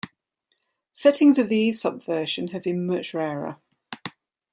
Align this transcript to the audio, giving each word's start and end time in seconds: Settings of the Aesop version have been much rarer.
Settings 0.93 1.37
of 1.37 1.47
the 1.47 1.57
Aesop 1.57 2.03
version 2.03 2.47
have 2.47 2.63
been 2.63 2.87
much 2.87 3.13
rarer. 3.13 3.57